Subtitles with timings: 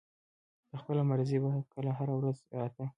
[0.69, 2.85] پۀ خپله مرضۍ به کله هره ورځ راتۀ